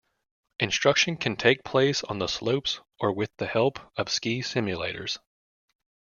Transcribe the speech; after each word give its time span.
Instruction 0.59 1.15
can 1.15 1.35
take 1.35 1.63
place 1.63 2.03
on 2.03 2.17
the 2.17 2.25
slopes 2.25 2.81
or 2.99 3.11
with 3.13 3.29
the 3.37 3.45
help 3.45 3.77
of 3.99 4.09
ski 4.09 4.39
simulators. 4.39 5.19